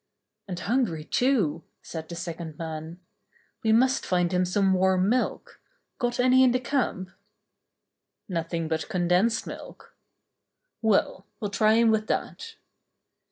[0.47, 2.99] "And hungry, too," said the second man.
[3.63, 5.61] "We must find him some warm milk.
[5.99, 7.11] Got any in the camp?"
[8.27, 9.95] "Nothing but condensed milk."
[10.81, 12.55] "Well, we'll try him with that."